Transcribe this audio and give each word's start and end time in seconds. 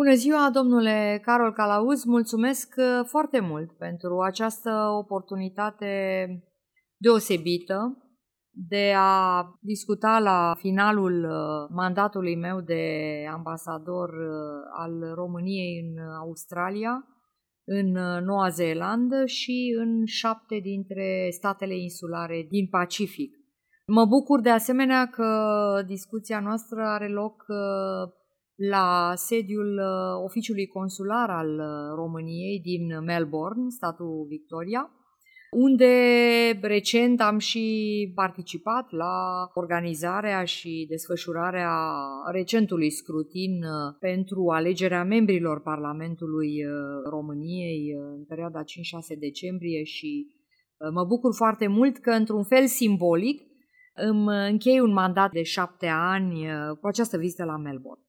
Bună 0.00 0.14
ziua, 0.14 0.50
domnule 0.52 1.20
Carol 1.24 1.52
Calauz, 1.52 2.04
mulțumesc 2.04 2.74
uh, 2.76 3.00
foarte 3.04 3.40
mult 3.40 3.72
pentru 3.72 4.20
această 4.20 4.70
oportunitate 4.98 5.92
deosebită 6.96 7.96
de 8.50 8.92
a 8.96 9.44
discuta 9.60 10.18
la 10.18 10.54
finalul 10.58 11.24
uh, 11.24 11.68
mandatului 11.74 12.36
meu 12.36 12.60
de 12.60 12.84
ambasador 13.32 14.08
uh, 14.08 14.36
al 14.78 15.14
României 15.14 15.80
în 15.80 15.98
Australia, 16.08 17.06
în 17.64 17.90
Noua 18.24 18.48
Zeelandă 18.48 19.26
și 19.26 19.76
în 19.78 20.04
șapte 20.04 20.58
dintre 20.62 21.28
statele 21.30 21.76
insulare 21.78 22.46
din 22.50 22.68
Pacific. 22.68 23.36
Mă 23.86 24.04
bucur 24.04 24.40
de 24.40 24.50
asemenea 24.50 25.06
că 25.06 25.28
discuția 25.86 26.40
noastră 26.40 26.82
are 26.82 27.08
loc 27.08 27.44
la 28.56 29.12
sediul 29.14 29.78
uh, 29.78 30.24
oficiului 30.24 30.66
consular 30.66 31.30
al 31.30 31.58
uh, 31.58 31.94
României 31.94 32.60
din 32.60 33.04
Melbourne, 33.04 33.68
statul 33.68 34.26
Victoria, 34.28 34.90
unde 35.50 35.86
recent 36.60 37.20
am 37.20 37.38
și 37.38 38.12
participat 38.14 38.90
la 38.90 39.46
organizarea 39.54 40.44
și 40.44 40.86
desfășurarea 40.88 41.70
recentului 42.32 42.90
scrutin 42.90 43.52
uh, 43.52 43.96
pentru 44.00 44.48
alegerea 44.50 45.04
membrilor 45.04 45.60
Parlamentului 45.60 46.64
României 47.10 47.92
în 48.14 48.24
perioada 48.24 48.62
5-6 48.62 48.64
decembrie 49.18 49.82
și 49.82 50.34
mă 50.92 51.04
bucur 51.04 51.34
foarte 51.34 51.66
mult 51.66 51.98
că, 51.98 52.10
într-un 52.10 52.44
fel 52.44 52.66
simbolic, 52.66 53.42
îmi 53.94 54.26
închei 54.50 54.80
un 54.80 54.92
mandat 54.92 55.30
de 55.30 55.42
șapte 55.42 55.86
ani 55.86 56.46
cu 56.80 56.86
această 56.86 57.16
vizită 57.16 57.44
la 57.44 57.56
Melbourne. 57.56 58.05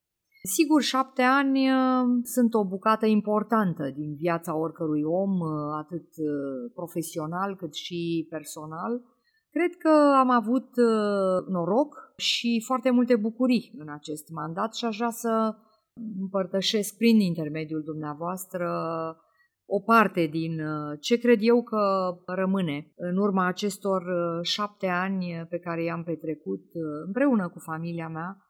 Sigur, 0.55 0.81
șapte 0.81 1.21
ani 1.21 1.69
uh, 1.69 2.19
sunt 2.23 2.53
o 2.53 2.66
bucată 2.66 3.05
importantă 3.05 3.89
din 3.95 4.16
viața 4.16 4.55
oricărui 4.55 5.03
om, 5.03 5.39
uh, 5.39 5.49
atât 5.77 6.08
uh, 6.17 6.72
profesional 6.73 7.55
cât 7.55 7.73
și 7.73 8.27
personal. 8.30 9.02
Cred 9.52 9.75
că 9.75 10.16
am 10.17 10.30
avut 10.30 10.69
noroc 11.47 12.13
și 12.17 12.63
foarte 12.66 12.89
multe 12.89 13.16
bucurii 13.16 13.73
în 13.77 13.89
acest 13.89 14.30
mandat 14.30 14.75
și 14.75 14.85
aș 14.85 14.97
vrea 14.97 15.09
să 15.09 15.55
împărtășesc 16.19 16.97
prin 16.97 17.19
intermediul 17.19 17.83
dumneavoastră 17.83 18.69
o 19.66 19.79
parte 19.79 20.25
din 20.25 20.61
ce 21.00 21.17
cred 21.17 21.39
eu 21.41 21.63
că 21.63 22.13
rămâne 22.25 22.94
în 22.95 23.17
urma 23.17 23.45
acestor 23.45 24.03
șapte 24.41 24.88
ani 24.88 25.45
pe 25.50 25.57
care 25.57 25.83
i-am 25.83 26.03
petrecut 26.03 26.63
împreună 27.05 27.50
cu 27.50 27.59
familia 27.59 28.07
mea 28.07 28.47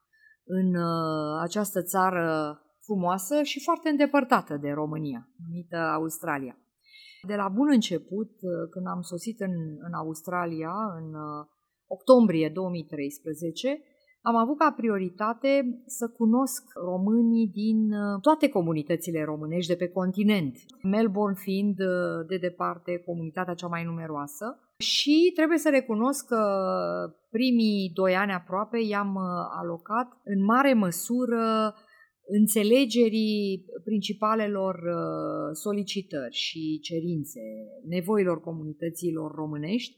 în 0.47 0.75
uh, 0.75 1.39
această 1.41 1.81
țară 1.81 2.59
frumoasă 2.85 3.41
și 3.43 3.63
foarte 3.63 3.89
îndepărtată 3.89 4.57
de 4.61 4.69
România, 4.69 5.29
numită 5.47 5.77
Australia. 5.77 6.57
De 7.27 7.35
la 7.35 7.47
bun 7.47 7.67
început, 7.71 8.31
uh, 8.41 8.51
când 8.69 8.87
am 8.87 9.01
sosit 9.01 9.39
în, 9.39 9.53
în 9.87 9.93
Australia, 9.93 10.73
în 10.99 11.13
uh, 11.13 11.45
octombrie 11.87 12.49
2013, 12.49 13.81
am 14.21 14.35
avut 14.35 14.57
ca 14.57 14.73
prioritate 14.77 15.81
să 15.85 16.07
cunosc 16.07 16.63
românii 16.85 17.47
din 17.47 17.89
toate 18.21 18.49
comunitățile 18.49 19.23
românești 19.23 19.71
de 19.71 19.77
pe 19.77 19.89
continent, 19.89 20.55
Melbourne 20.83 21.37
fiind 21.39 21.75
de 22.27 22.37
departe 22.37 22.97
comunitatea 23.05 23.53
cea 23.53 23.67
mai 23.67 23.83
numeroasă. 23.83 24.66
Și 24.79 25.31
trebuie 25.35 25.57
să 25.57 25.69
recunosc 25.69 26.25
că 26.25 26.43
primii 27.29 27.91
doi 27.93 28.15
ani 28.15 28.31
aproape 28.31 28.79
i-am 28.79 29.15
uh, 29.15 29.23
alocat 29.61 30.07
în 30.23 30.43
mare 30.43 30.73
măsură 30.73 31.75
înțelegerii 32.27 33.65
principalelor 33.83 34.75
uh, 34.75 35.49
solicitări 35.53 36.35
și 36.35 36.79
cerințe, 36.81 37.39
nevoilor 37.87 38.41
comunităților 38.41 39.31
românești. 39.31 39.97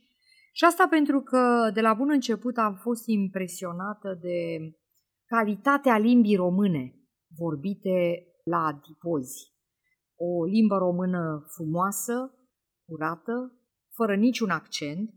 Și 0.52 0.64
asta 0.64 0.86
pentru 0.90 1.20
că 1.20 1.70
de 1.74 1.80
la 1.80 1.94
bun 1.94 2.10
început 2.10 2.56
am 2.56 2.74
fost 2.74 3.02
impresionată 3.06 4.18
de 4.20 4.38
calitatea 5.26 5.98
limbii 5.98 6.36
române 6.36 6.94
vorbite 7.36 8.26
la 8.44 8.64
adipozi. 8.64 9.52
O 10.16 10.44
limbă 10.44 10.76
română 10.76 11.46
frumoasă, 11.54 12.34
curată, 12.86 13.59
fără 14.00 14.14
niciun 14.16 14.50
accent, 14.50 15.10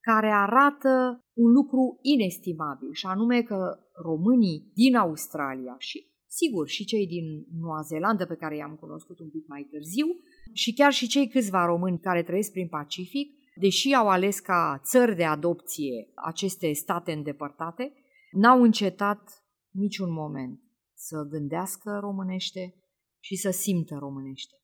care 0.00 0.30
arată 0.30 0.92
un 1.32 1.50
lucru 1.52 1.98
inestimabil, 2.02 2.92
și 2.92 3.06
anume 3.06 3.42
că 3.42 3.78
românii 4.02 4.70
din 4.74 4.94
Australia 4.96 5.74
și, 5.78 6.06
sigur, 6.26 6.68
și 6.68 6.84
cei 6.84 7.06
din 7.06 7.26
Noua 7.60 7.80
Zeelandă, 7.80 8.26
pe 8.26 8.34
care 8.34 8.56
i-am 8.56 8.76
cunoscut 8.80 9.18
un 9.18 9.30
pic 9.30 9.46
mai 9.46 9.62
târziu, 9.70 10.06
și 10.52 10.72
chiar 10.72 10.92
și 10.92 11.08
cei 11.08 11.28
câțiva 11.28 11.64
români 11.64 11.98
care 12.00 12.22
trăiesc 12.22 12.52
prin 12.52 12.68
Pacific, 12.68 13.28
deși 13.54 13.94
au 13.94 14.08
ales 14.08 14.38
ca 14.38 14.80
țări 14.84 15.16
de 15.16 15.24
adopție 15.24 16.10
aceste 16.14 16.72
state 16.72 17.12
îndepărtate, 17.12 17.92
n-au 18.32 18.62
încetat 18.62 19.44
niciun 19.70 20.12
moment 20.12 20.60
să 20.94 21.26
gândească 21.30 21.98
românește 22.00 22.74
și 23.20 23.36
să 23.36 23.50
simtă 23.50 23.96
românește. 23.98 24.54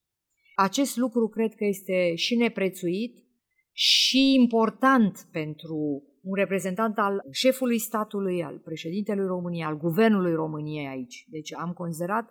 Acest 0.54 0.96
lucru 0.96 1.28
cred 1.28 1.54
că 1.54 1.64
este 1.64 2.14
și 2.14 2.36
neprețuit 2.36 3.25
și 3.78 4.34
important 4.34 5.28
pentru 5.32 6.02
un 6.22 6.34
reprezentant 6.34 6.98
al 6.98 7.22
șefului 7.30 7.78
statului, 7.78 8.42
al 8.42 8.58
președintelui 8.64 9.26
României, 9.26 9.64
al 9.64 9.76
guvernului 9.76 10.34
României 10.34 10.86
aici. 10.86 11.26
Deci 11.30 11.54
am 11.54 11.72
considerat 11.72 12.30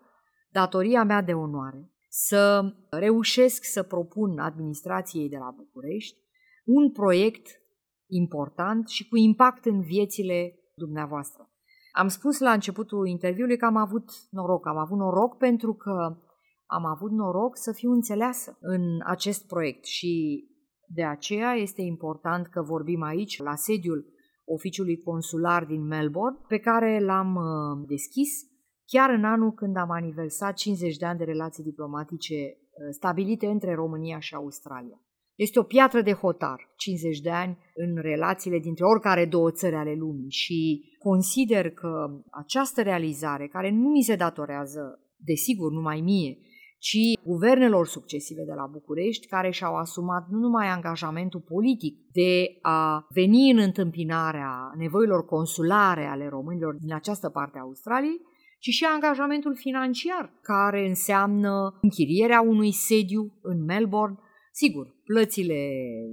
datoria 0.50 1.04
mea 1.04 1.22
de 1.22 1.34
onoare 1.34 1.92
să 2.10 2.74
reușesc 2.90 3.64
să 3.64 3.84
propun 3.84 4.40
administrației 4.40 5.30
de 5.30 5.38
la 5.38 5.54
București 5.58 6.18
un 6.66 6.92
proiect 6.92 7.48
important 8.08 8.88
și 8.88 9.08
cu 9.08 9.18
impact 9.18 9.66
în 9.66 9.82
viețile 9.82 10.60
dumneavoastră. 10.76 11.50
Am 11.92 12.08
spus 12.08 12.40
la 12.40 12.52
începutul 12.52 13.08
interviului 13.08 13.58
că 13.58 13.66
am 13.66 13.76
avut 13.76 14.12
noroc. 14.30 14.68
Am 14.68 14.78
avut 14.78 14.98
noroc 14.98 15.38
pentru 15.38 15.74
că 15.74 16.18
am 16.66 16.86
avut 16.86 17.12
noroc 17.12 17.58
să 17.58 17.72
fiu 17.72 17.92
înțeleasă 17.92 18.58
în 18.62 18.82
acest 19.04 19.48
proiect 19.48 19.86
și 19.86 20.44
de 20.88 21.04
aceea 21.04 21.54
este 21.54 21.82
important 21.82 22.48
că 22.48 22.62
vorbim 22.62 23.02
aici, 23.02 23.42
la 23.42 23.56
sediul 23.56 24.14
oficiului 24.46 24.98
consular 24.98 25.66
din 25.66 25.86
Melbourne, 25.86 26.38
pe 26.48 26.58
care 26.58 27.00
l-am 27.00 27.36
uh, 27.36 27.88
deschis 27.88 28.30
chiar 28.86 29.10
în 29.10 29.24
anul 29.24 29.52
când 29.52 29.78
am 29.78 29.90
aniversat 29.90 30.54
50 30.54 30.98
de 30.98 31.06
ani 31.06 31.18
de 31.18 31.24
relații 31.24 31.64
diplomatice 31.64 32.36
uh, 32.36 32.88
stabilite 32.90 33.48
între 33.48 33.74
România 33.74 34.20
și 34.20 34.36
Australia. 34.36 35.00
Este 35.36 35.60
o 35.60 35.64
piatră 35.64 36.02
de 36.02 36.12
hotar, 36.12 36.74
50 36.76 37.20
de 37.20 37.30
ani 37.30 37.58
în 37.74 38.02
relațiile 38.02 38.60
dintre 38.60 38.86
oricare 38.86 39.26
două 39.26 39.52
țări 39.52 39.76
ale 39.76 39.94
lumii 39.94 40.30
și 40.30 40.84
consider 41.00 41.72
că 41.72 42.22
această 42.32 42.82
realizare, 42.82 43.48
care 43.48 43.72
nu 43.72 43.90
mi 43.90 44.02
se 44.02 44.16
datorează, 44.16 45.00
desigur, 45.18 45.72
numai 45.72 46.02
mie, 46.02 46.38
ci 46.88 47.20
guvernelor 47.24 47.88
succesive 47.88 48.44
de 48.44 48.54
la 48.54 48.66
București, 48.66 49.28
care 49.28 49.50
și-au 49.50 49.76
asumat 49.76 50.28
nu 50.30 50.40
numai 50.40 50.68
angajamentul 50.68 51.40
politic 51.40 51.98
de 52.12 52.58
a 52.62 53.06
veni 53.10 53.52
în 53.52 53.58
întâmpinarea 53.58 54.72
nevoilor 54.78 55.26
consulare 55.26 56.06
ale 56.06 56.28
românilor 56.28 56.76
din 56.76 56.94
această 56.94 57.30
parte 57.30 57.58
a 57.58 57.62
Australiei, 57.62 58.22
ci 58.60 58.70
și 58.70 58.86
angajamentul 58.86 59.56
financiar, 59.56 60.34
care 60.42 60.88
înseamnă 60.88 61.80
închirierea 61.82 62.42
unui 62.42 62.72
sediu 62.72 63.40
în 63.42 63.64
Melbourne, 63.64 64.18
sigur, 64.52 64.96
plățile 65.04 65.70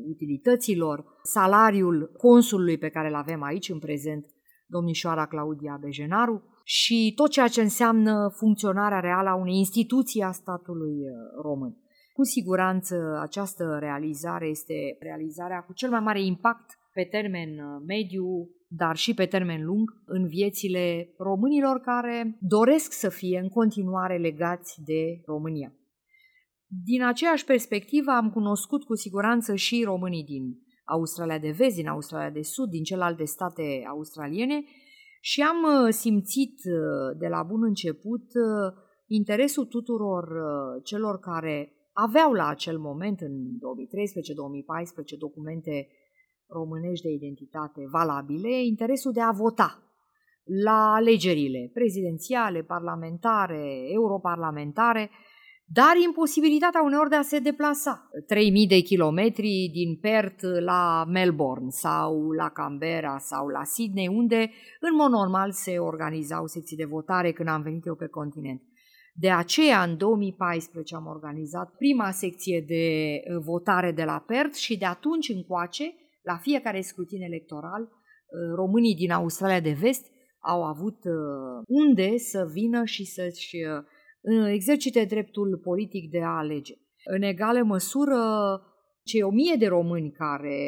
utilităților, 0.08 1.04
salariul 1.22 2.12
consulului 2.16 2.78
pe 2.78 2.88
care 2.88 3.08
îl 3.08 3.14
avem 3.14 3.42
aici 3.42 3.68
în 3.68 3.78
prezent, 3.78 4.26
domnișoara 4.66 5.26
Claudia 5.26 5.78
Bejenaru, 5.80 6.42
și 6.64 7.12
tot 7.16 7.30
ceea 7.30 7.48
ce 7.48 7.60
înseamnă 7.60 8.32
funcționarea 8.36 9.00
reală 9.00 9.28
a 9.28 9.34
unei 9.34 9.56
instituții 9.56 10.22
a 10.22 10.30
statului 10.30 10.92
uh, 10.92 11.42
român. 11.42 11.76
Cu 12.12 12.24
siguranță 12.24 13.18
această 13.22 13.76
realizare 13.80 14.46
este 14.46 14.74
realizarea 15.00 15.60
cu 15.60 15.72
cel 15.72 15.90
mai 15.90 16.00
mare 16.00 16.22
impact 16.22 16.70
pe 16.92 17.04
termen 17.10 17.48
uh, 17.48 17.82
mediu, 17.86 18.50
dar 18.68 18.96
și 18.96 19.14
pe 19.14 19.26
termen 19.26 19.64
lung 19.64 19.90
în 20.04 20.26
viețile 20.26 21.14
românilor 21.18 21.80
care 21.80 22.36
doresc 22.40 22.92
să 22.92 23.08
fie 23.08 23.38
în 23.38 23.48
continuare 23.48 24.16
legați 24.16 24.80
de 24.84 25.20
România. 25.26 25.72
Din 26.84 27.02
aceeași 27.04 27.44
perspectivă 27.44 28.10
am 28.10 28.30
cunoscut 28.30 28.84
cu 28.84 28.94
siguranță 28.94 29.54
și 29.54 29.82
românii 29.84 30.24
din 30.24 30.42
Australia 30.84 31.38
de 31.38 31.50
Vest, 31.50 31.76
din 31.76 31.88
Australia 31.88 32.30
de 32.30 32.42
Sud, 32.42 32.70
din 32.70 32.82
celelalte 32.82 33.24
state 33.24 33.84
australiene 33.88 34.64
și 35.24 35.42
am 35.42 35.62
uh, 35.62 35.92
simțit 35.92 36.54
uh, 36.64 37.16
de 37.18 37.26
la 37.26 37.42
bun 37.42 37.62
început 37.62 38.24
uh, 38.34 38.72
interesul 39.06 39.64
tuturor 39.64 40.24
celor 40.82 41.18
care 41.18 41.72
aveau 41.92 42.32
la 42.32 42.46
acel 42.46 42.78
moment, 42.78 43.20
în 43.20 43.32
2013-2014, 45.14 45.18
documente 45.18 45.88
românești 46.46 47.06
de 47.06 47.12
identitate 47.12 47.86
valabile, 47.90 48.64
interesul 48.64 49.12
de 49.12 49.20
a 49.20 49.30
vota. 49.30 49.82
la 50.64 50.92
alegerile 50.94 51.70
prezidențiale, 51.74 52.62
parlamentare, 52.62 53.92
europarlamentare, 53.92 55.10
dar 55.64 55.96
imposibilitatea 56.06 56.82
uneori 56.82 57.08
de 57.08 57.16
a 57.16 57.22
se 57.22 57.38
deplasa. 57.38 58.08
3000 58.26 58.66
de 58.66 58.80
kilometri 58.80 59.70
din 59.72 59.96
Perth 59.96 60.42
la 60.64 61.04
Melbourne 61.08 61.68
sau 61.68 62.30
la 62.30 62.48
Canberra 62.48 63.18
sau 63.18 63.48
la 63.48 63.64
Sydney, 63.64 64.08
unde 64.08 64.50
în 64.80 64.94
mod 64.96 65.10
normal 65.10 65.52
se 65.52 65.78
organizau 65.78 66.46
secții 66.46 66.76
de 66.76 66.84
votare 66.84 67.32
când 67.32 67.48
am 67.48 67.62
venit 67.62 67.86
eu 67.86 67.94
pe 67.94 68.06
continent. 68.06 68.62
De 69.14 69.30
aceea, 69.30 69.82
în 69.82 69.96
2014 69.96 70.94
am 70.94 71.06
organizat 71.06 71.74
prima 71.76 72.10
secție 72.10 72.64
de 72.66 72.84
uh, 72.84 73.42
votare 73.44 73.92
de 73.92 74.04
la 74.04 74.24
Perth 74.26 74.54
și 74.54 74.78
de 74.78 74.84
atunci 74.84 75.28
încoace, 75.28 75.94
la 76.22 76.36
fiecare 76.36 76.80
scrutin 76.80 77.22
electoral, 77.22 77.82
uh, 77.82 78.54
românii 78.54 78.94
din 78.94 79.10
Australia 79.10 79.60
de 79.60 79.76
Vest 79.80 80.10
au 80.38 80.62
avut 80.62 81.04
uh, 81.04 81.62
unde 81.66 82.16
să 82.16 82.48
vină 82.52 82.84
și 82.84 83.04
să-și 83.04 83.56
exercite 84.52 85.04
dreptul 85.04 85.60
politic 85.62 86.10
de 86.10 86.22
a 86.22 86.36
alege. 86.36 86.74
În 87.04 87.22
egală 87.22 87.62
măsură, 87.62 88.16
cei 89.04 89.22
o 89.22 89.30
mie 89.30 89.54
de 89.58 89.66
români 89.66 90.10
care 90.10 90.58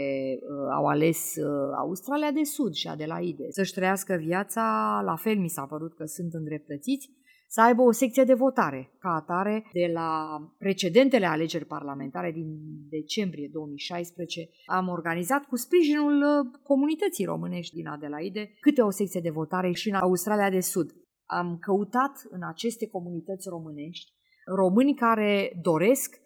uh, 0.40 0.74
au 0.76 0.86
ales 0.86 1.34
uh, 1.36 1.74
Australia 1.78 2.30
de 2.30 2.42
Sud 2.42 2.72
și 2.72 2.88
Adelaide 2.88 3.44
să-și 3.48 3.72
trăiască 3.72 4.14
viața, 4.14 4.62
la 5.04 5.16
fel 5.16 5.36
mi 5.36 5.48
s-a 5.48 5.66
părut 5.66 5.94
că 5.94 6.04
sunt 6.04 6.32
îndreptățiți, 6.32 7.10
să 7.48 7.60
aibă 7.60 7.82
o 7.82 7.92
secție 7.92 8.24
de 8.24 8.34
votare. 8.34 8.90
Ca 8.98 9.08
atare, 9.08 9.64
de 9.72 9.90
la 9.92 10.38
precedentele 10.58 11.26
alegeri 11.26 11.64
parlamentare 11.64 12.30
din 12.32 12.46
decembrie 12.88 13.48
2016, 13.52 14.48
am 14.66 14.88
organizat 14.88 15.44
cu 15.44 15.56
sprijinul 15.56 16.22
uh, 16.22 16.60
comunității 16.62 17.24
românești 17.24 17.74
din 17.74 17.86
Adelaide 17.86 18.50
câte 18.60 18.80
o 18.82 18.90
secție 18.90 19.20
de 19.20 19.30
votare 19.30 19.72
și 19.72 19.88
în 19.88 19.94
Australia 19.94 20.50
de 20.50 20.60
Sud. 20.60 20.90
Am 21.26 21.58
căutat 21.58 22.22
în 22.30 22.42
aceste 22.42 22.86
comunități 22.86 23.48
românești 23.48 24.12
români 24.44 24.94
care 24.94 25.60
doresc, 25.62 26.22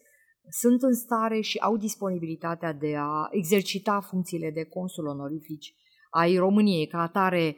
sunt 0.51 0.83
în 0.83 0.95
stare 0.95 1.41
și 1.41 1.59
au 1.59 1.77
disponibilitatea 1.77 2.73
de 2.73 2.95
a 2.97 3.29
exercita 3.31 4.01
funcțiile 4.01 4.51
de 4.51 4.65
consul 4.65 5.07
onorifici 5.07 5.75
ai 6.11 6.37
României. 6.37 6.87
Ca 6.87 7.01
atare, 7.01 7.57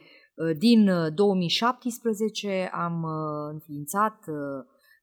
din 0.58 0.90
2017 1.14 2.70
am 2.72 3.02
uh, 3.02 3.52
înființat 3.52 4.18
uh, 4.26 4.36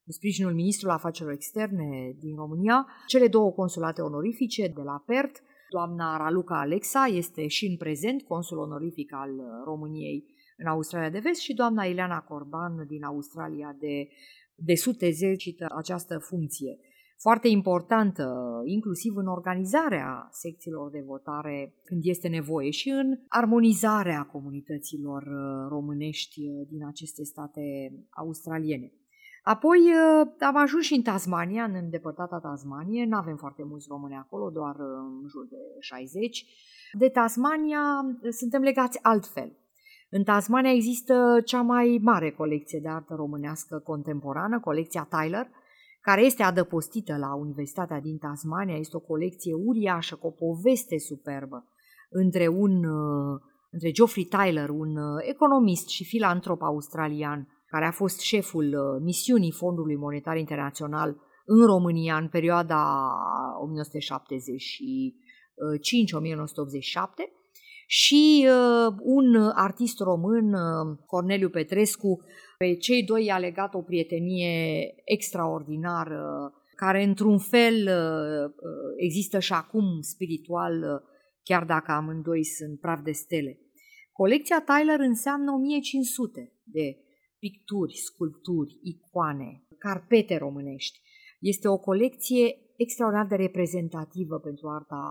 cu 0.06 0.12
sprijinul 0.12 0.54
Ministrului 0.54 0.96
Afacerilor 0.96 1.34
Externe 1.34 2.16
din 2.20 2.36
România, 2.36 2.88
cele 3.08 3.28
două 3.28 3.52
consulate 3.52 4.02
onorifice 4.02 4.68
de 4.68 4.82
la 4.82 5.04
PERT. 5.06 5.44
Doamna 5.70 6.18
Raluca 6.18 6.60
Alexa 6.60 7.06
este 7.06 7.48
și 7.48 7.66
în 7.66 7.78
prezent 7.78 8.24
consul 8.24 8.58
onorific 8.58 9.14
al 9.14 9.30
uh, 9.30 9.46
României 9.66 10.26
în 10.58 10.66
Australia 10.66 11.10
de 11.10 11.20
Vest 11.20 11.42
și 11.42 11.54
doamna 11.54 11.84
Ileana 11.84 12.20
Corban 12.20 12.86
din 12.88 13.04
Australia 13.04 13.76
de, 13.80 14.08
de 14.56 14.76
Sud 14.76 15.02
exercită 15.02 15.66
această 15.76 16.18
funcție. 16.18 16.80
Foarte 17.20 17.48
importantă, 17.48 18.26
inclusiv 18.66 19.16
în 19.16 19.28
organizarea 19.28 20.28
secțiilor 20.32 20.90
de 20.92 21.04
votare 21.06 21.74
când 21.84 22.02
este 22.04 22.28
nevoie 22.28 22.70
și 22.70 22.90
în 22.90 23.20
armonizarea 23.28 24.24
comunităților 24.24 25.22
uh, 25.22 25.68
românești 25.70 26.40
uh, 26.40 26.68
din 26.70 26.86
aceste 26.86 27.24
state 27.24 27.62
australiene. 28.10 28.92
Apoi 29.44 29.80
uh, 29.80 30.28
am 30.40 30.56
ajuns 30.56 30.84
și 30.84 30.94
în 30.94 31.02
Tasmania, 31.02 31.64
în 31.64 31.74
îndepărtata 31.74 32.40
Tasmanie, 32.40 33.06
nu 33.06 33.18
avem 33.18 33.36
foarte 33.36 33.64
mulți 33.64 33.88
români 33.90 34.16
acolo, 34.16 34.50
doar 34.50 34.76
în 34.80 35.28
jur 35.28 35.48
de 35.50 35.58
60. 35.80 36.46
De 36.94 37.10
Tasmania 37.10 37.82
suntem 38.30 38.62
legați 38.62 39.00
altfel. 39.02 39.58
În 40.10 40.24
Tasmania 40.24 40.72
există 40.72 41.42
cea 41.46 41.62
mai 41.62 42.00
mare 42.02 42.32
colecție 42.32 42.80
de 42.82 42.90
artă 42.90 43.14
românească 43.14 43.80
contemporană, 43.80 44.60
colecția 44.60 45.08
Tyler, 45.10 45.48
care 46.02 46.22
este 46.22 46.44
adăpostită 46.44 47.18
la 47.18 47.36
Universitatea 47.36 48.00
din 48.00 48.18
Tasmania. 48.18 48.78
Este 48.78 48.96
o 48.96 49.00
colecție 49.00 49.54
uriașă 49.54 50.16
cu 50.16 50.28
o 50.28 50.32
poveste 50.32 50.98
superbă 50.98 51.68
între, 52.10 52.48
un, 52.48 52.84
uh, 52.84 53.40
între 53.70 53.92
Geoffrey 53.92 54.24
Tyler, 54.24 54.70
un 54.70 54.96
uh, 54.96 55.18
economist 55.30 55.88
și 55.88 56.06
filantrop 56.06 56.62
australian, 56.62 57.48
care 57.66 57.86
a 57.86 57.92
fost 57.92 58.20
șeful 58.20 58.66
uh, 58.66 59.02
misiunii 59.04 59.52
Fondului 59.52 59.96
Monetar 59.96 60.38
Internațional 60.38 61.18
în 61.46 61.66
România 61.66 62.18
în 62.18 62.28
perioada 62.28 63.10
1975-1987 67.24 67.38
și 67.90 68.48
uh, 68.48 68.94
un 69.00 69.36
artist 69.54 70.00
român, 70.00 70.54
uh, 70.54 70.98
Corneliu 71.06 71.50
Petrescu, 71.50 72.24
pe 72.58 72.76
cei 72.76 73.04
doi 73.04 73.26
i-a 73.26 73.38
legat 73.38 73.74
o 73.74 73.82
prietenie 73.82 74.94
extraordinară, 75.04 76.54
care 76.76 77.04
într-un 77.04 77.38
fel 77.38 77.76
uh, 77.76 78.46
uh 78.46 78.94
există 78.98 79.40
și 79.40 79.54
acum 79.54 80.02
spiritual, 80.02 80.74
uh, 80.74 81.10
chiar 81.44 81.66
dacă 81.66 81.92
amândoi 81.92 82.44
sunt 82.44 82.80
praf 82.80 83.02
de 83.02 83.12
stele. 83.12 83.60
Colecția 84.12 84.64
Tyler 84.66 85.00
înseamnă 85.00 85.52
1500 85.52 86.54
de 86.64 86.98
picturi, 87.40 87.94
sculpturi, 87.94 88.80
icoane, 88.82 89.64
carpete 89.78 90.38
românești. 90.38 91.00
Este 91.40 91.68
o 91.68 91.78
colecție 91.78 92.58
extraordinar 92.78 93.28
de 93.28 93.36
reprezentativă 93.36 94.40
pentru 94.40 94.68
arta 94.68 95.04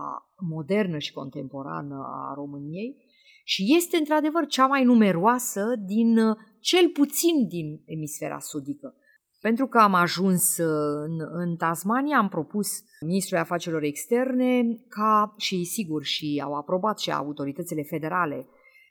modernă 0.49 0.97
și 0.97 1.13
contemporană 1.13 1.95
a 1.95 2.33
României 2.33 2.95
și 3.43 3.75
este 3.77 3.97
într-adevăr 3.97 4.45
cea 4.45 4.67
mai 4.67 4.83
numeroasă 4.83 5.63
din 5.85 6.15
cel 6.59 6.89
puțin 6.89 7.47
din 7.47 7.81
emisfera 7.85 8.39
sudică. 8.39 8.95
Pentru 9.39 9.67
că 9.67 9.77
am 9.77 9.93
ajuns 9.93 10.57
în, 10.57 11.19
în 11.31 11.55
Tasmania, 11.55 12.17
am 12.17 12.29
propus 12.29 12.67
Ministrului 13.01 13.43
Afacerilor 13.43 13.83
Externe 13.83 14.61
ca 14.87 15.33
și 15.37 15.63
sigur 15.63 16.03
și 16.03 16.41
au 16.43 16.53
aprobat 16.53 16.99
și 16.99 17.11
autoritățile 17.11 17.83
federale 17.83 18.47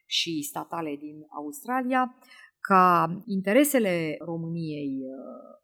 și 0.07 0.43
statale 0.43 0.97
din 0.99 1.27
Australia 1.37 2.17
ca 2.61 3.09
interesele 3.27 4.17
României 4.19 4.99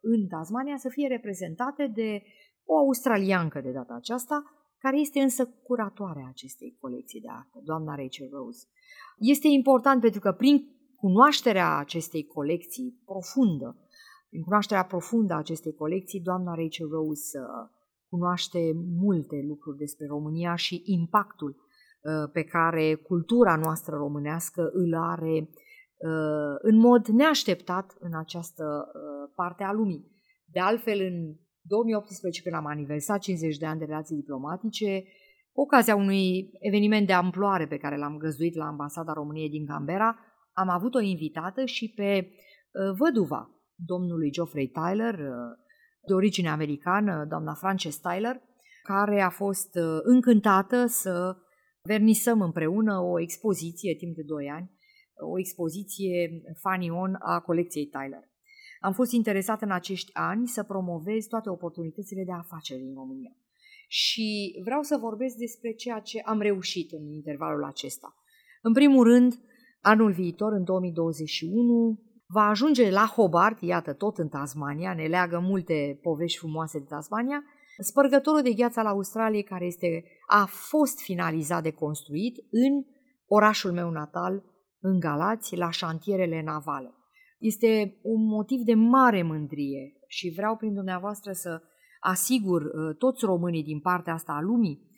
în 0.01 0.27
Tasmania 0.27 0.77
să 0.77 0.89
fie 0.89 1.07
reprezentate 1.07 1.91
de 1.93 2.23
o 2.65 2.77
australiancă 2.77 3.61
de 3.61 3.71
data 3.71 3.93
aceasta, 3.93 4.43
care 4.77 4.99
este 4.99 5.19
însă 5.19 5.45
curatoarea 5.63 6.27
acestei 6.29 6.77
colecții 6.79 7.21
de 7.21 7.27
artă, 7.29 7.59
doamna 7.63 7.95
Rachel 7.95 8.29
Rose. 8.31 8.67
Este 9.17 9.47
important 9.47 10.01
pentru 10.01 10.19
că 10.19 10.31
prin 10.31 10.73
cunoașterea 10.95 11.77
acestei 11.77 12.23
colecții 12.25 13.01
profundă, 13.05 13.77
prin 14.29 14.41
cunoașterea 14.41 14.85
profundă 14.85 15.33
a 15.33 15.37
acestei 15.37 15.73
colecții, 15.73 16.21
doamna 16.21 16.53
Rachel 16.55 16.89
Rose 16.89 17.39
uh, 17.39 17.69
cunoaște 18.09 18.71
multe 18.99 19.43
lucruri 19.47 19.77
despre 19.77 20.05
România 20.05 20.55
și 20.55 20.81
impactul 20.85 21.55
uh, 21.55 22.29
pe 22.31 22.43
care 22.43 22.95
cultura 22.95 23.55
noastră 23.55 23.95
românească 23.95 24.69
îl 24.73 24.93
are 24.95 25.35
uh, 25.39 26.55
în 26.61 26.77
mod 26.77 27.07
neașteptat 27.07 27.95
în 27.99 28.13
această 28.15 28.91
parte 29.35 29.63
a 29.63 29.71
lumii. 29.71 30.11
De 30.45 30.59
altfel, 30.59 30.99
în 30.99 31.35
2018, 31.63 32.41
când 32.41 32.55
am 32.55 32.65
aniversat 32.65 33.19
50 33.19 33.57
de 33.57 33.65
ani 33.65 33.79
de 33.79 33.85
relații 33.85 34.15
diplomatice, 34.15 35.03
cu 35.51 35.61
ocazia 35.61 35.95
unui 35.95 36.49
eveniment 36.59 37.07
de 37.07 37.13
amploare 37.13 37.67
pe 37.67 37.77
care 37.77 37.97
l-am 37.97 38.17
găzduit 38.17 38.55
la 38.55 38.65
Ambasada 38.65 39.13
României 39.13 39.49
din 39.49 39.65
Canberra, 39.65 40.19
am 40.53 40.69
avut 40.69 40.95
o 40.95 40.99
invitată 40.99 41.65
și 41.65 41.93
pe 41.95 42.27
uh, 42.27 42.95
văduva 42.97 43.49
domnului 43.75 44.31
Geoffrey 44.31 44.67
Tyler, 44.67 45.13
uh, 45.13 45.57
de 46.07 46.13
origine 46.13 46.49
americană, 46.49 47.25
doamna 47.29 47.53
Frances 47.53 47.97
Tyler, 47.97 48.41
care 48.83 49.21
a 49.21 49.29
fost 49.29 49.75
uh, 49.75 49.99
încântată 50.03 50.85
să 50.85 51.37
vernisăm 51.87 52.41
împreună 52.41 52.99
o 52.99 53.19
expoziție 53.19 53.95
timp 53.95 54.15
de 54.15 54.23
2 54.25 54.49
ani, 54.49 54.71
o 55.31 55.39
expoziție 55.39 56.41
fanion 56.61 57.15
a 57.19 57.39
colecției 57.39 57.85
Tyler. 57.85 58.31
Am 58.83 58.93
fost 58.93 59.11
interesat 59.11 59.61
în 59.61 59.71
acești 59.71 60.11
ani 60.13 60.47
să 60.47 60.63
promovez 60.63 61.25
toate 61.25 61.49
oportunitățile 61.49 62.23
de 62.23 62.31
afaceri 62.31 62.79
din 62.79 62.93
România. 62.93 63.35
Și 63.87 64.59
vreau 64.63 64.81
să 64.81 64.97
vorbesc 64.97 65.35
despre 65.35 65.71
ceea 65.71 65.99
ce 65.99 66.21
am 66.25 66.41
reușit 66.41 66.91
în 66.91 67.11
intervalul 67.11 67.63
acesta. 67.63 68.15
În 68.61 68.73
primul 68.73 69.03
rând, 69.03 69.39
anul 69.81 70.11
viitor, 70.11 70.51
în 70.51 70.63
2021, 70.63 71.99
va 72.27 72.41
ajunge 72.41 72.89
la 72.89 73.05
Hobart, 73.15 73.61
iată, 73.61 73.93
tot 73.93 74.17
în 74.17 74.27
Tasmania, 74.27 74.93
ne 74.93 75.07
leagă 75.07 75.39
multe 75.39 75.99
povești 76.01 76.37
frumoase 76.37 76.79
de 76.79 76.85
Tasmania, 76.89 77.43
spărgătorul 77.77 78.41
de 78.41 78.53
gheață 78.53 78.79
al 78.79 78.85
Australiei, 78.85 79.43
care 79.43 79.65
este, 79.65 80.03
a 80.27 80.45
fost 80.45 80.99
finalizat 81.01 81.63
de 81.63 81.71
construit 81.71 82.37
în 82.49 82.85
orașul 83.27 83.71
meu 83.71 83.89
natal, 83.89 84.43
în 84.79 84.99
Galați, 84.99 85.55
la 85.55 85.69
șantierele 85.69 86.41
navale. 86.41 86.93
Este 87.43 87.97
un 88.01 88.25
motiv 88.25 88.59
de 88.61 88.73
mare 88.73 89.23
mândrie 89.23 89.93
și 90.07 90.33
vreau 90.35 90.55
prin 90.55 90.73
dumneavoastră 90.73 91.31
să 91.31 91.61
asigur 91.99 92.61
uh, 92.61 92.95
toți 92.97 93.25
românii 93.25 93.63
din 93.63 93.79
partea 93.79 94.13
asta 94.13 94.31
a 94.31 94.41
lumii 94.41 94.91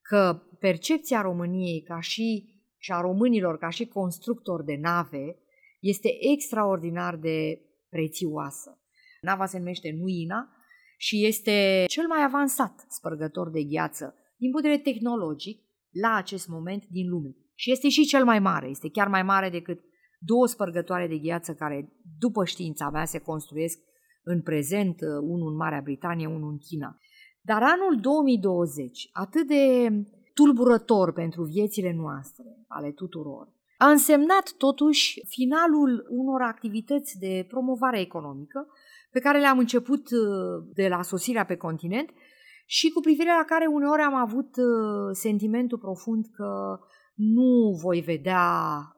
că 0.00 0.42
percepția 0.58 1.20
României 1.20 1.82
ca 1.82 2.00
și, 2.00 2.54
și 2.78 2.92
a 2.92 3.00
românilor 3.00 3.58
ca 3.58 3.68
și 3.68 3.86
constructori 3.86 4.64
de 4.64 4.76
nave 4.80 5.36
este 5.80 6.08
extraordinar 6.32 7.16
de 7.16 7.60
prețioasă. 7.88 8.78
Nava 9.20 9.46
se 9.46 9.58
numește 9.58 9.96
Nuina 9.98 10.48
și 10.96 11.26
este 11.26 11.84
cel 11.86 12.06
mai 12.06 12.22
avansat 12.24 12.84
spărgător 12.88 13.50
de 13.50 13.62
gheață 13.62 14.14
din 14.36 14.50
punct 14.50 14.66
de 14.66 14.72
vedere 14.72 14.92
tehnologic 14.92 15.62
la 15.90 16.14
acest 16.14 16.48
moment 16.48 16.86
din 16.86 17.08
lume. 17.08 17.36
Și 17.54 17.70
este 17.70 17.88
și 17.88 18.04
cel 18.04 18.24
mai 18.24 18.38
mare, 18.38 18.68
este 18.68 18.90
chiar 18.90 19.08
mai 19.08 19.22
mare 19.22 19.50
decât 19.50 19.80
două 20.20 20.46
spărgătoare 20.46 21.06
de 21.06 21.18
gheață 21.18 21.54
care, 21.54 21.92
după 22.18 22.44
știința 22.44 22.90
mea, 22.90 23.04
se 23.04 23.18
construiesc 23.18 23.78
în 24.22 24.42
prezent, 24.42 25.00
unul 25.20 25.50
în 25.50 25.56
Marea 25.56 25.80
Britanie, 25.80 26.26
unul 26.26 26.50
în 26.50 26.58
China. 26.58 26.98
Dar 27.40 27.62
anul 27.62 28.00
2020, 28.00 29.08
atât 29.12 29.46
de 29.46 29.88
tulburător 30.34 31.12
pentru 31.12 31.42
viețile 31.42 31.92
noastre, 31.92 32.44
ale 32.68 32.90
tuturor, 32.90 33.48
a 33.78 33.90
însemnat 33.90 34.54
totuși 34.58 35.22
finalul 35.26 36.06
unor 36.08 36.42
activități 36.42 37.18
de 37.18 37.44
promovare 37.48 38.00
economică 38.00 38.66
pe 39.10 39.20
care 39.20 39.38
le-am 39.38 39.58
început 39.58 40.10
uh, 40.10 40.64
de 40.74 40.88
la 40.88 41.02
sosirea 41.02 41.44
pe 41.44 41.56
continent 41.56 42.10
și 42.66 42.90
cu 42.90 43.00
privire 43.00 43.30
la 43.38 43.44
care 43.46 43.66
uneori 43.66 44.02
am 44.02 44.14
avut 44.14 44.56
uh, 44.56 45.10
sentimentul 45.12 45.78
profund 45.78 46.26
că 46.32 46.78
nu 47.20 47.78
voi 47.82 48.00
vedea 48.00 48.46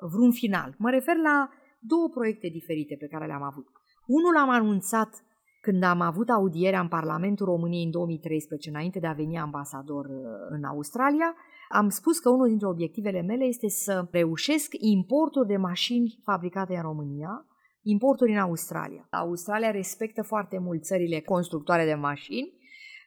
vreun 0.01 0.33
final. 0.33 0.75
Mă 0.79 0.91
refer 0.91 1.17
la 1.17 1.49
două 1.79 2.09
proiecte 2.09 2.49
diferite 2.49 2.97
pe 2.99 3.07
care 3.07 3.27
le-am 3.27 3.43
avut. 3.43 3.67
Unul 4.07 4.37
am 4.37 4.51
anunțat 4.51 5.25
când 5.61 5.83
am 5.83 6.01
avut 6.01 6.29
audierea 6.29 6.81
în 6.81 6.89
Parlamentul 6.89 7.47
României 7.47 7.85
în 7.85 7.91
2013, 7.91 8.69
înainte 8.69 8.99
de 8.99 9.07
a 9.07 9.13
veni 9.13 9.39
ambasador 9.39 10.05
uh, 10.05 10.23
în 10.49 10.65
Australia, 10.65 11.35
am 11.69 11.89
spus 11.89 12.19
că 12.19 12.31
unul 12.31 12.49
dintre 12.49 12.67
obiectivele 12.67 13.23
mele 13.23 13.45
este 13.45 13.69
să 13.69 14.09
reușesc 14.11 14.73
importul 14.79 15.47
de 15.47 15.57
mașini 15.57 16.21
fabricate 16.25 16.75
în 16.75 16.83
România, 16.83 17.47
importuri 17.83 18.33
în 18.33 18.39
Australia. 18.39 19.07
Australia 19.11 19.71
respectă 19.71 20.23
foarte 20.23 20.59
mult 20.59 20.85
țările 20.85 21.21
constructoare 21.21 21.85
de 21.85 21.95
mașini 21.95 22.53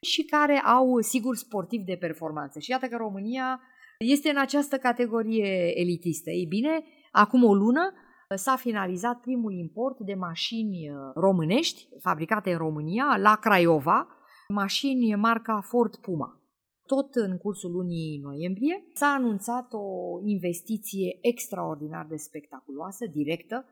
și 0.02 0.24
care 0.24 0.58
au 0.60 1.00
sigur 1.00 1.36
sportiv 1.36 1.82
de 1.82 1.98
performanță. 2.00 2.60
Și 2.60 2.72
iată 2.72 2.86
că 2.86 2.96
România 2.98 3.60
este 4.00 4.30
în 4.30 4.38
această 4.38 4.78
categorie 4.78 5.80
elitistă. 5.80 6.30
Ei 6.30 6.46
bine, 6.46 6.84
acum 7.12 7.44
o 7.44 7.54
lună 7.54 7.94
s-a 8.36 8.56
finalizat 8.56 9.20
primul 9.20 9.54
import 9.54 10.00
de 10.00 10.14
mașini 10.14 10.90
uh, 10.90 10.96
românești 11.16 11.88
fabricate 12.00 12.52
în 12.52 12.58
România 12.58 13.18
la 13.18 13.36
Craiova, 13.36 14.08
mașini 14.48 15.16
marca 15.16 15.62
Ford 15.62 15.96
Puma. 15.96 16.40
Tot 16.86 17.16
în 17.16 17.38
cursul 17.38 17.72
lunii 17.72 18.20
noiembrie 18.24 18.86
s-a 18.94 19.08
anunțat 19.08 19.68
o 19.72 20.20
investiție 20.24 21.18
extraordinar 21.22 22.06
de 22.10 22.16
spectaculoasă, 22.16 23.06
directă, 23.12 23.66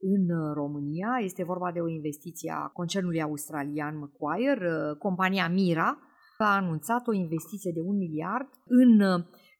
în 0.00 0.22
uh, 0.36 0.52
România. 0.54 1.08
Este 1.22 1.44
vorba 1.44 1.72
de 1.72 1.80
o 1.80 1.88
investiție 1.88 2.52
a 2.56 2.68
concernului 2.68 3.22
australian 3.22 3.98
Macquarie. 3.98 4.52
Uh, 4.52 4.96
compania 4.98 5.48
Mira 5.48 5.98
a 6.38 6.56
anunțat 6.56 7.06
o 7.06 7.12
investiție 7.12 7.72
de 7.74 7.80
un 7.80 7.96
miliard 7.96 8.48
în 8.66 9.00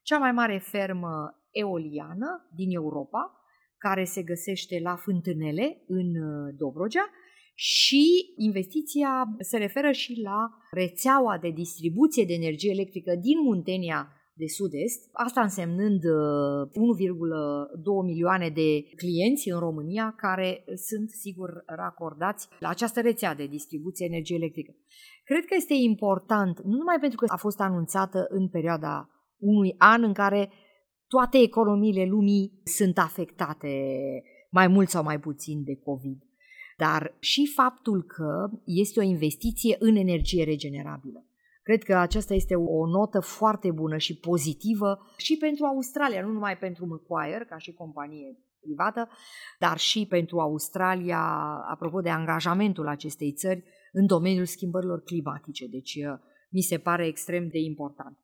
cea 0.03 0.19
mai 0.19 0.33
mare 0.33 0.59
fermă 0.59 1.41
eoliană 1.51 2.49
din 2.55 2.75
Europa, 2.75 3.35
care 3.79 4.05
se 4.05 4.23
găsește 4.23 4.81
la 4.83 4.97
Fântânele, 4.97 5.83
în 5.87 6.07
uh, 6.07 6.55
Dobrogea, 6.57 7.11
și 7.55 8.33
investiția 8.37 9.37
se 9.39 9.57
referă 9.57 9.91
și 9.91 10.21
la 10.23 10.51
rețeaua 10.71 11.39
de 11.39 11.51
distribuție 11.51 12.25
de 12.25 12.33
energie 12.33 12.71
electrică 12.71 13.15
din 13.15 13.43
Muntenia 13.43 14.21
de 14.33 14.47
sud-est, 14.47 15.09
asta 15.13 15.41
însemnând 15.41 16.01
1,2 16.01 16.05
uh, 17.85 18.05
milioane 18.05 18.49
de 18.49 18.83
clienți 18.97 19.49
în 19.49 19.59
România 19.59 20.15
care 20.17 20.65
sunt 20.89 21.11
sigur 21.11 21.63
racordați 21.67 22.49
la 22.59 22.69
această 22.69 23.01
rețea 23.01 23.35
de 23.35 23.47
distribuție 23.47 24.07
energie 24.07 24.37
electrică. 24.37 24.75
Cred 25.25 25.45
că 25.45 25.55
este 25.57 25.75
important, 25.75 26.61
nu 26.63 26.77
numai 26.77 26.99
pentru 27.01 27.19
că 27.19 27.25
a 27.29 27.37
fost 27.37 27.61
anunțată 27.61 28.27
în 28.29 28.49
perioada 28.49 29.09
unui 29.41 29.75
an 29.79 30.03
în 30.03 30.13
care 30.13 30.51
toate 31.07 31.39
economiile 31.39 32.05
lumii 32.05 32.61
sunt 32.65 32.99
afectate 32.99 33.69
mai 34.51 34.69
mult 34.69 34.89
sau 34.89 35.03
mai 35.03 35.21
puțin 35.21 35.65
de 35.65 35.77
COVID, 35.77 36.23
dar 36.77 37.17
și 37.19 37.53
faptul 37.55 38.03
că 38.03 38.51
este 38.65 39.01
o 39.01 39.03
investiție 39.03 39.77
în 39.79 39.97
energie 39.97 40.45
regenerabilă. 40.45 41.25
Cred 41.63 41.83
că 41.83 41.97
aceasta 41.97 42.35
este 42.35 42.55
o 42.55 42.87
notă 42.87 43.21
foarte 43.21 43.71
bună 43.71 43.97
și 43.97 44.19
pozitivă 44.19 44.99
și 45.17 45.37
pentru 45.37 45.65
Australia, 45.65 46.23
nu 46.23 46.33
numai 46.33 46.59
pentru 46.59 46.87
Macquarie, 46.87 47.47
ca 47.49 47.59
și 47.59 47.73
companie 47.73 48.39
privată, 48.61 49.09
dar 49.59 49.79
și 49.79 50.07
pentru 50.07 50.39
Australia, 50.39 51.21
apropo 51.71 52.01
de 52.01 52.11
angajamentul 52.11 52.89
acestei 52.89 53.33
țări 53.33 53.65
în 53.93 54.07
domeniul 54.07 54.45
schimbărilor 54.45 55.03
climatice. 55.03 55.67
Deci 55.67 55.99
mi 56.51 56.61
se 56.61 56.79
pare 56.79 57.07
extrem 57.07 57.49
de 57.49 57.59
important. 57.59 58.19